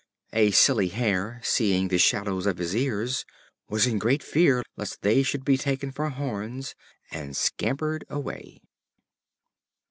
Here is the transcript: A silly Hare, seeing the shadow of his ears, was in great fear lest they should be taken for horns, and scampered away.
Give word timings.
A 0.33 0.49
silly 0.49 0.87
Hare, 0.87 1.39
seeing 1.43 1.89
the 1.89 1.99
shadow 1.99 2.39
of 2.39 2.57
his 2.57 2.75
ears, 2.75 3.23
was 3.69 3.85
in 3.85 3.99
great 3.99 4.23
fear 4.23 4.63
lest 4.75 5.03
they 5.03 5.21
should 5.21 5.45
be 5.45 5.59
taken 5.59 5.91
for 5.91 6.09
horns, 6.09 6.73
and 7.11 7.37
scampered 7.37 8.03
away. 8.09 8.61